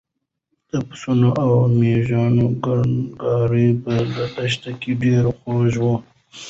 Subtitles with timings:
[0.71, 2.23] د پسونو او مېږو
[2.63, 3.51] کړنګار
[3.83, 5.85] په دښته کې ډېر خوږ و.